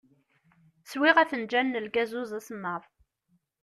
[0.91, 2.83] Swiɣ afenǧal n lgazuz asemmaḍ.